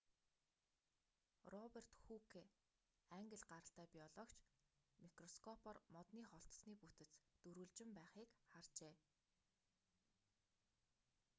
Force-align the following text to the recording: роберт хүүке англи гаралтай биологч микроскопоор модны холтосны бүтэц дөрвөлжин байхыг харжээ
роберт 1.55 1.91
хүүке 2.03 2.41
англи 3.17 3.37
гаралтай 3.49 3.87
биологч 3.95 4.31
микроскопоор 5.03 5.77
модны 5.95 6.23
холтосны 6.29 6.73
бүтэц 6.83 7.11
дөрвөлжин 7.43 7.89
байхыг 7.99 8.29
харжээ 8.51 8.93